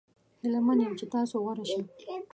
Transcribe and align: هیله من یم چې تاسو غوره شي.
هیله 0.41 0.59
من 0.65 0.77
یم 0.83 0.93
چې 0.99 1.05
تاسو 1.13 1.35
غوره 1.43 1.65
شي. 1.71 1.81